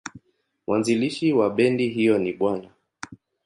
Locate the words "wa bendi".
1.33-1.89